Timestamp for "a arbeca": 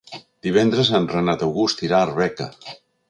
2.01-2.49